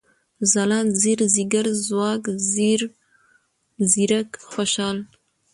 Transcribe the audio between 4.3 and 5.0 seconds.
خوشال